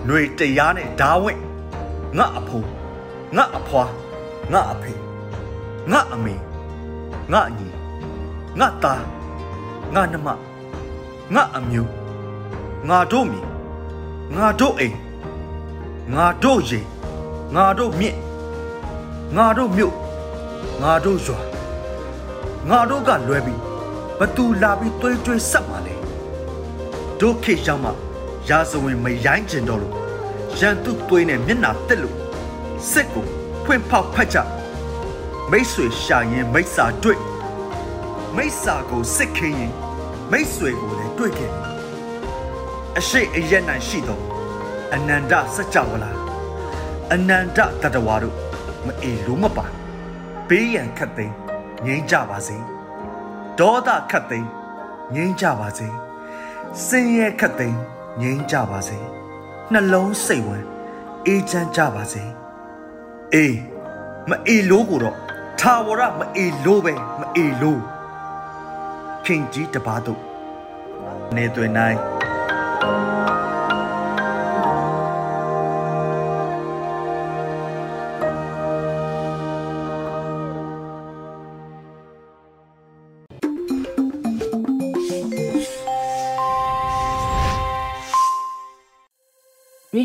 [0.04, 1.40] ຫນွေတရားနဲ့ဓာဝင့်
[2.18, 2.68] ငါအဖိုး
[3.36, 3.84] ငါအဖွာ
[4.52, 4.92] ငါအဖေ
[5.92, 6.34] ငါအမေ
[7.32, 7.68] ငါအညီ
[8.58, 9.04] ငါသား
[9.94, 10.28] ငါနှမ
[11.34, 11.92] ငါအမျိုး
[12.88, 13.40] ငါတို့မီ
[14.36, 14.98] ငါတို့အိမ်
[16.14, 16.80] ငါတို့ရေ
[17.54, 18.18] ငါတို့မြင့်
[19.36, 19.94] ငါတို့မြို့
[20.82, 21.51] ငါတို့ရွာ
[22.68, 23.60] ငါတို့ကလွဲပြီး
[24.18, 25.94] ဘသူလာပြီးတွေးတွေးဆက်ပါလေ
[27.20, 27.90] ဒုက္ခရောက်မှ
[28.48, 29.94] ရာဇဝင်မရိုင်းကျင်တော့လို့
[30.58, 32.16] ရန်သူတွေးနဲ့မျက်နာတက်လို့
[32.90, 33.26] စစ်ကို
[33.64, 34.38] ဖွင့်ဖောက်ဖက်ကြ
[35.50, 37.20] မိတ်ဆွေရှာရင်မိတ်စာတွေ့
[38.36, 39.74] မိတ်စာကိုစစ်ခင်းရင်
[40.30, 41.52] မိတ်ဆွေကိုလည်းတွေ့ခဲ့
[42.98, 44.20] အရှိအယက်နိုင်ရှိသော
[44.94, 46.10] အနန္တစัจ java လာ
[47.12, 48.36] အနန္တတတဝါတို့
[48.86, 49.66] မအေလို့မပါ
[50.48, 51.36] ဘေးရန်ခတ်သိမ်း
[51.86, 52.56] ငြိမ်းကြပါစေ
[53.58, 54.48] ဒေါသခတ်သိမ်း
[55.14, 55.88] ငြိမ်းကြပါစေ
[56.86, 57.78] စင်ရဲခတ်သိမ်း
[58.20, 58.98] ငြိမ်းကြပါစေ
[59.72, 60.64] နှလုံးစိတ်ဝင်
[61.26, 62.24] အေးချမ်းကြပါစေ
[63.34, 63.56] အေး
[64.30, 65.16] မအေလို့ကိုတော့
[65.60, 67.82] ထာဝရမအေလို့ပဲမအေလို့
[69.24, 70.20] ခင်ကြီးတပါးတို့
[71.36, 71.98] နေသွင်းနိုင်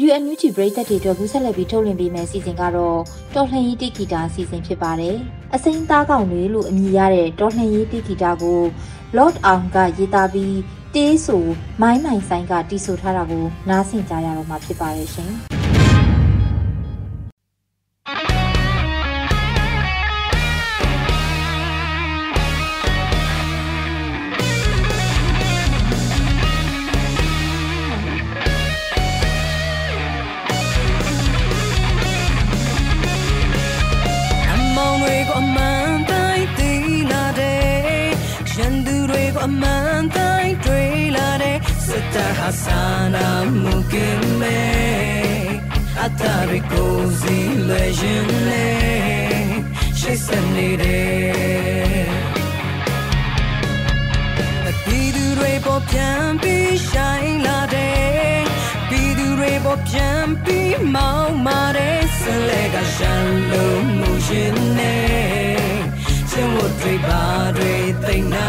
[0.08, 3.00] ရေဒီယိုအန်ယူဂျီပရိသတ်တွေအတွက်ကူးဆက်လက်ပြီးထုတ်လွှင့်ပေးမယ့်အစီအစဉ်ကတော့
[3.36, 5.16] တော်လှန်ရေးတိဂီတာအစီအစဉ်ဖြစ်ပါတယ်။
[5.56, 8.62] အစိမ်းသားကောင်တွေလို့အမည်ရတဲ့တော်လှန်ရေးတိဂီတာကို
[9.18, 10.58] Lord Arm ကရေးသားပြီး
[10.96, 11.46] တေးဆို
[11.82, 15.34] မိုင်းမိုင်ဆိုင်ကတီးဆိုထားတာကိုနားဆင်ကြရတော့မှာဖြစ်ပါတယ်ရှင်။။
[59.98, 64.98] တွေပေါ်ပြန်ပြီးမောင်းမာတယ်ဆလဲကရှမ်းလို့မှုရှင်နေ
[66.32, 67.24] စင်ဝတ်တွေပါ
[67.58, 68.48] တွေသိနာ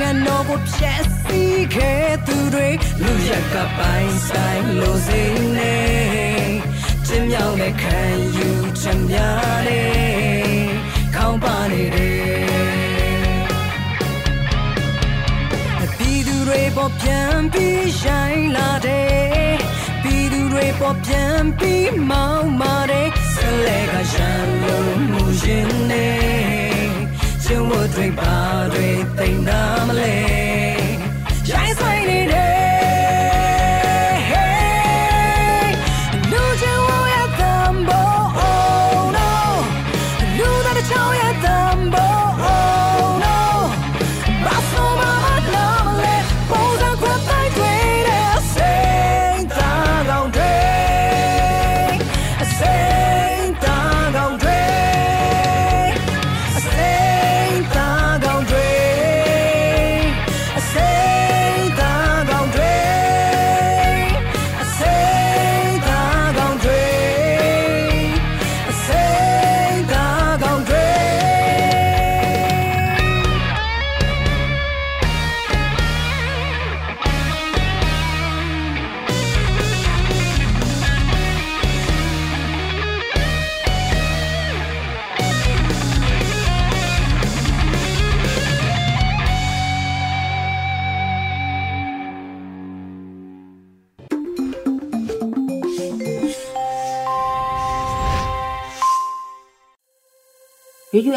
[0.00, 2.68] နိုင်ငံတော်ကိုဖျက်ဆီးခဲ့သူတွေ
[3.04, 5.22] လူရက်ကပိုင်းဆိုင်လို့စိ
[5.56, 5.76] နေ
[7.06, 7.98] ချင်းမြောင်တဲ့ခံ
[8.36, 8.48] ယူ
[8.80, 9.82] ချမ်းများနေ
[11.14, 12.22] ခေါင်းပါနေတယ်
[15.98, 19.56] ပြည်သူတွေပေါ်ပြန်ပြီးရှိုင်းလာတယ်
[20.02, 26.71] ပြည်သူတွေပေါ်ပြန်ပြီးမောင်းမာတယ်ဆလဲကရန်လို့မှုရှင်နေ
[27.54, 28.34] ကျုံဝတ်တွေပါ
[28.72, 28.88] တွေ
[29.18, 30.71] သိနာမလဲ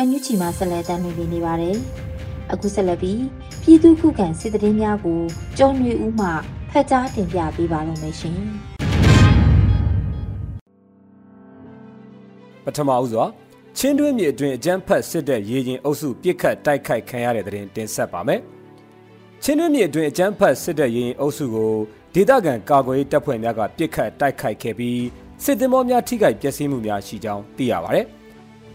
[0.06, 1.76] န်ယူဂျီမှာဆက်လက်တင်ပြနေပါတယ်။
[2.54, 3.22] အခုဆက်လက်ပြီး
[3.64, 5.20] ပြည်သူခုခံစစ်တရင်များကို
[5.58, 6.28] ကြော်ညွေဦးမှ
[6.72, 8.40] ဖတ်ကြားတင်ပြပေးပါလို့မယ်ရှင်
[12.64, 13.26] ပထမဦးစွာ
[13.78, 18.40] ချင်းတွင်းမြေအတွင်းအကြမ်းဖက်စစ်တပ်ရေရင်အုပ်စုပြစ်ခတ်တိုက်ခိုက်ခံရတဲ့တဲ့တင်တင်ဆက်ပါမယ်။
[19.44, 21.74] ချင်းတွင်းမြေအတွင်းအကြမ်းဖက်စစ်တပ်ရေရင်အုပ်စုကို
[22.14, 25.04] ဒေသခံကာကွယ်ရေးတပ်ဖွဲ့များကပြစ်ခတ်တိုက်ခိုက်ခဲ့ပြီး
[25.44, 28.08] စစ်သည်မောများထိခိုက်ပျက်စီးမှုများရှိကြောင်းသိရပါတယ်။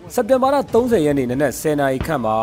[0.09, 2.37] စက်တင်ဘာလ30ရက်နေ့နနက်10:00နာရီခန့်မှာ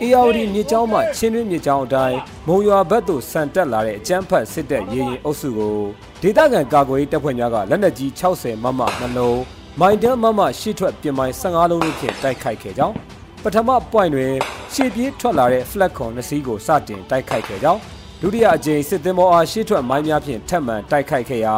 [0.00, 5.78] အေယာဝတီမြစ်ကြောင်းမှချင်းတွင်းမြစ်ကြောင်းအတိုင်းမုံရွာဘက်သို့ဆန်တက်လာတဲ့အကြမ်းဖက်စစ်တပ်ရေရင်အုပ်စုကို
[6.22, 9.40] ဒေသခံကာကွယ်ရေးတပ်ဖွဲ့များကလက်နက်ကြီး60မမနှလုံး
[9.80, 12.94] မိုင်တန်းမမရှိထွက်ပြင်မိုင်15လုံးတို့ဖြင့်တိုက်ခိုက်ခဲ့ကြောင်း
[13.42, 14.32] ပထမ point တွင်
[14.74, 17.80] ရှေ့ပြေးထွက်လာတဲ့ flag ခွန်နှစ်စီးကိုစတင်တိုက်ခိုက်ခဲ့ကြောင်း
[18.20, 21.56] ဒုတိယအကြိမ်စစ်သင်္ဘောအားရှေ့ထွက်မိုင်းများဖြင့်ထပ်မံတိုက်ခိုက်ခဲ့ရာ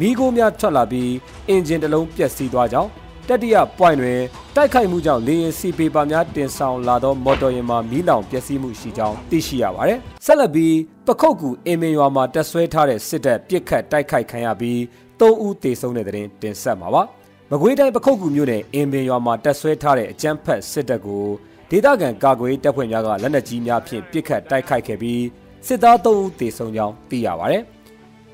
[0.00, 1.12] မိโกများထွက်လာပြီး
[1.48, 2.90] အင်ဂျင်တစ်လုံးပျက်စီးသွားကြောင်း
[3.28, 4.20] တတိယ point တွင်
[4.56, 10.74] တိုက်ခိုက်မှုကြောင့်လေယာဉ်စီပေပါများတင်ဆောင်လာသောမော်တော်ယာဉ်မှာမီးလောင်ပျက်စီးမှုရှိကြောင်းသိရှိရပါတယ်။ဆက်လက်ပြီး
[11.06, 14.78] ပခုတ်ကူအင်မင်ရွာမှာတက်ဆွဲထားတဲ့စစ်တပ်ပြစ်ခတ်တိုက်ခိုက်ခံရပြီး
[15.20, 17.02] ၃ဦးသေဆုံးတဲ့တဲ့တင်တင်ဆက်မှာပါ။
[17.50, 21.24] မကွေးတိုင်းပခုတ်ကူမြို့နယ်အင်မင်ရွာမှာတက်ဆွဲထားတဲ့အကြမ်းဖက်စစ်တပ်ကို
[21.70, 25.22] ဒေသခံကာကွယ်တပ်ဖွဲ့များကလက်နက်ကြီးများဖြင့်ပစ်ခတ်တိုက်ခိုက်ခဲ့ပြီး
[25.66, 27.64] စစ်သား၃ဦးသေဆုံးကြောင်းသိရပါတယ်။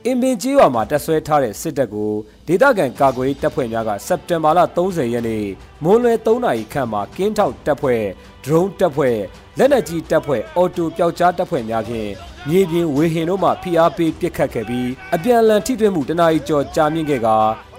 [0.07, 2.13] အင်ပင်ကြီးရွာမှာတက်ဆွဲထားတဲ့စစ်တပ်ကို
[2.47, 5.47] ဒေသခံကာကွယ်တပ်ဖွဲ့များကစက်တင်ဘာလ30ရက်နေ့
[5.83, 8.03] မွန်းလွဲ3နာရီခန့်မှာကင်းထောက်တပ်ဖွဲ့
[8.45, 9.19] ဒရုန်းတပ်ဖွဲ့
[9.59, 12.11] လက်နက်ကြီးတပ်ဖွဲ့အော်တိုပျောက်ကြားတပ်ဖွဲ့များဖြင့်
[12.49, 17.29] မြေပြင်ဝေဟင်တို့မှဖိအားပေးပစ်ခတ်ခဲ့ပြီးအပြန်အလှန်ထိတွေ့မှုတနာရီကျော်ကြာမြင့်ခဲ့က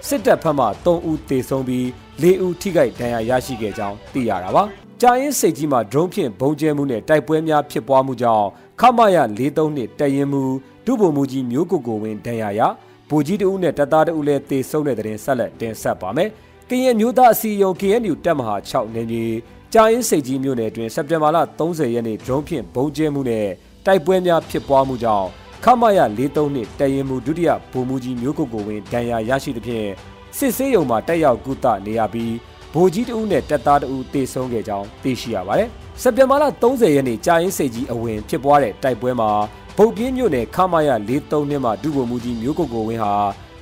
[0.08, 1.86] စစ်တပ်ဖက်မှ3ဦးသေဆုံးပြီး
[2.22, 4.64] 4ဦးထိခိုက်ဒဏ်ရာရရှိခဲ့ကြောင်းသိရတာပါ။
[5.04, 8.46] ကြာရင်စိတ်ကြီးမှာဒရုန်းဖြင့်ဘုံကျဲမှုနဲ့တိုက်ပွဲများဖြစ်ပွားမှုကြောင့်
[8.80, 10.42] ခမရ43နှစ်တရင်မှု
[10.86, 12.60] ဒုဗိုလ်မှူးကြီးမျိုးကိုကိုဝင်းဒဏ်ရာရ
[13.08, 16.28] ဗိုလ်ကြီးတဦးနဲ့တပ်သားတဦးလည်းတေဆုံးတဲ့တဲ့ဆက်လက်တင်ဆက်ပါမယ်။
[16.68, 19.34] ကရင်မျိုးသားအစည်းအရုံး KNU တပ်မဟာ6နေကြီး
[19.72, 23.46] ကြာရင်စိတ်ကြီးမြို့နယ်အတွင်းစက်တင်ဘာလ30ရက်နေ့ဒရုန်းဖြင့်ဘုံကျဲမှုနဲ့
[23.86, 25.26] တိုက်ပွဲများဖြစ်ပွားမှုကြောင့်
[25.64, 29.88] ခမရ43နှစ်တရင်မှုဒုတိယဗိုလ်မှူးကြီးမျိုးကိုကိုဝင်းဒဏ်ရာရရှိသဖြင့်
[30.36, 32.32] စစ်ဆေးရုံမှာတက်ရောက်ကုသနေရပြီး
[32.74, 35.68] ဗိုလ်ကြီးတဦးနဲ့တပ်သားတဦးတေဆုံးခဲ့ကြောင်းသိရှိရပါတယ်။
[36.02, 39.30] စက်တင်ဘာလ30ရက်နေ့ကြာရင်စိတ်ကြီးအဝင်ဖြစ်ပွားတဲ့တိုက်ပွဲမှာ
[39.76, 43.14] ဗုတ်ပြင်းမြို့နယ်ခမာယ43နှစ်မှာဒုဗိုလ်မှူးကြီးမျိုးကိုကိုဝင်းဟာ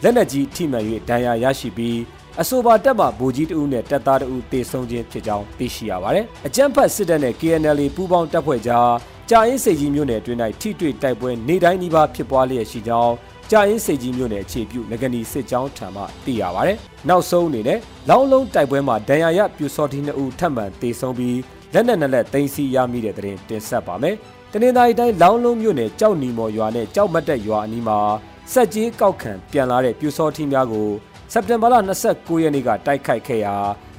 [0.02, 1.98] လက်နက်ကြီးထိမှန်၍ဒဏ်ရာရရှိပြီး
[2.40, 8.90] အဆိုပါတပ်မှဗိုလ်ကြီးတဦးနဲ့တပ်သားတဦးတေဆုံးခြင်းဖြစ်ကြောင်းသိရှိရပါတယ်။အကြမ်းဖက်စစ်တပ်နဲ့ KNL ပူးပေါင်းတပ်ဖွဲ့ကြား
[9.30, 13.14] ကြာအင်းစိတ်ကြီးမြို့နယ်အတွင်း၌ထိတွေ့တိုက်ပွဲနေတိုင်းနီးပါးဖြစ်ပွားလျက်ရှိကြောင်း
[13.52, 21.38] ကြာအင်းစိတ်ကြီးမြို့နယ်အခြေပြုငကနီစစ်ကြောင်းထံမှသိရပါတယ်။နောက်ဆုံးအနေနဲ့လောင်းလုံးတိုက်ပွဲမှာဒဏ်ရာရပြူစော်တီနှစ်ဦးထပ်မံတေဆုံးပြီး
[21.74, 24.16] လက်နက်နှစ်လက်သိမ်းဆည်းရမိတဲ့တဲ့တင်တင်ဆက်ပါမယ်။
[24.52, 27.98] တနင်္သာရီတိုင်းလောင်းလုံးမြို့နယ်ကြောက်နီမော်ရွာနဲ့ကြောက်မတ်တက်ရွာအနီးမှာ
[28.52, 30.88] စက်ကြီးကောက်ခံပြန်လာတဲ့ပြူစောထီးများကို
[31.32, 31.74] စက်တင်ဘာလ
[32.08, 33.54] 29ရက်နေ့ကတိုက်ခိုက်ခဲ့ရာ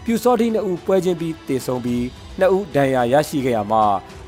[0.06, 2.04] ပြူစောထီး2ဦးပွဲချင်းပြီးတေဆုံးပြီး
[2.40, 3.84] 2ဦးဒဏ်ရာရရှိခဲ့ရမှာ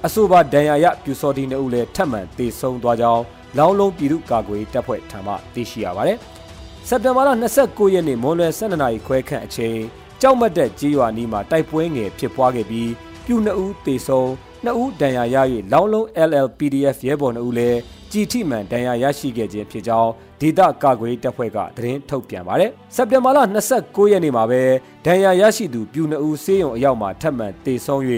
[0.06, 3.24] အဆိုပါဒဏ်ရာရပြူစောထီး2ဦးလည်းထပ်မံတေဆုံးသွားကြောင်း
[3.58, 6.18] လောင်းလုံးပြည်သူ့ကာကွယ်တပ်ဖွဲ့ထံမှသိရှိရပါတယ်။
[6.88, 7.30] စက်တင်ဘာလ
[7.62, 9.78] 29ရက်နေ့မွန်လွယ်12နာရီခွဲခန့်အချိန်
[10.22, 12.92] ကြောက်မတ်တက်ကြီးရွာနီးမှာတိုက်ပွဲငယ်ဖြစ်ပွားခဲ့ပြီး
[13.26, 14.32] ပြူ2ဦးတေဆုံး
[14.64, 15.38] နှစ်ဦးဒဏ်ရာရ၍
[15.72, 17.80] လောင်းလုံး LLPDF ရဲဘော်နှစ်ဦးလည်း
[18.12, 20.12] ကြည်ထိမှန်ဒဏ်ရာရရှိခဲ့ခြင်းဖြစ်ကြောင်း
[20.42, 23.40] ဒေသကာကွယ်တပ်ဖွဲ့ကသတင်းထုတ်ပြန်ပါတယ်။စက်တင်ဘာလ
[23.76, 24.62] 29ရက်နေ့မှာပဲ
[25.06, 28.02] ဒဏ်ရာရရှိသူပြူနှစ်ဦးဆေးရုံအရောက်မှာထပ်မံတေဆုံး၍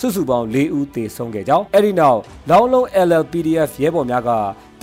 [0.00, 2.18] စုစုပေါင်း၄ဦးသေဆုံးခဲ့ကြောင်းအဲဒီနောက်
[2.50, 4.30] လောင်းလုံး LLPDF ရဲဘော်များက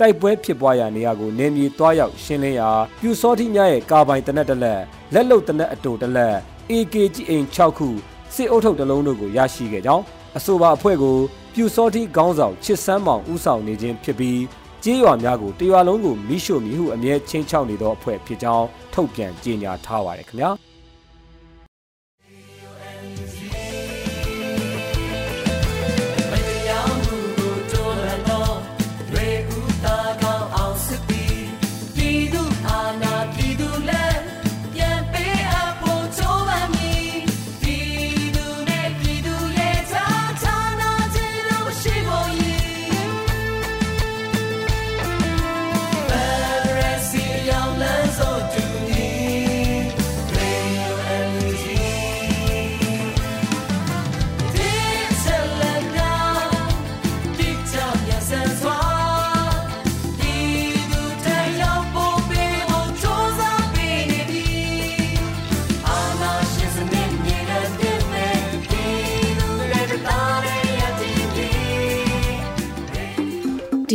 [0.02, 4.80] တိုက်ပွဲဖြစ်ပွားရာနေရာကိုနေမြေတွားရောက်ရှင်းလင်းရာပြူစောတိများရဲ့ကာပိုင်တနက်တလက်
[5.14, 6.36] လက်လုံတနက်အတူတလက်
[6.70, 7.88] AKG အိမ်6ခု
[8.34, 10.04] စစ်အုပ်ထုတ်တလုံးတို့ကိုရရှိခဲ့ကြောင်း
[10.36, 11.16] အဆိုပါအဖွဲ့ကို
[11.54, 14.40] ပြူစောတိခေါင်းဆောင်ချစ်စမ်းမောင်ဦးဆောင်နေခြင်းဖြစ်ပြီး
[14.84, 20.71] ကြေးရွာများကိုတရွာလုံးကိုမိရှို့မိဟုအမြဲချင်းချောက်နေသောအဖွဲ့ဖြစ်ကြောင်းထုတ်ပြန်ကြေညာထားပါတယ်ခင်ဗျာ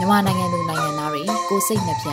[0.00, 2.08] မြန်မာနိုင်ငံသူနိုင်ငံသားတွေကိုစိတ်နှပြ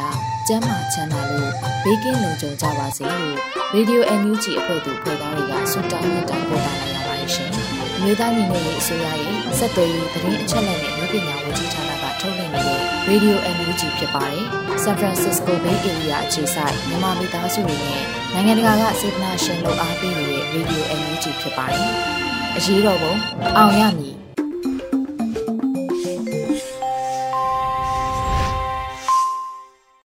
[0.47, 1.51] ကျန်းမာချမ်းသာလို့
[1.83, 3.37] ဘေးကင်းလုံခြုံကြပါစေလို့
[3.75, 7.49] Radio NUG အဖွဲ့သူဖွဲ့သားတွေကဆုတောင်းမြတ်တာပို့တာလိုက်ရပါတယ်ရှင်။
[8.01, 14.45] မြေသားညီမတွေအစိုးရရဲ့စက်သွေးရေးသတင်းအချက်အလက်တွေမျိုးပညာဝန်ကြီးဌာနကထုတ်လွှင့်နေတဲ့ Radio NUG ဖြစ်ပါတယ်။
[14.83, 21.89] San Francisco Bay Area အခြေစိုက်မြန်မာမိသားစုတွေနဲ့နိုင်ငံတကာကစေတနာရှင်လို့အားပေးနေတဲ့ Radio NUG ဖြစ်ပါတယ်။
[22.57, 23.13] အရေးတော်ပုံ
[23.57, 24.26] အောင်ရမည်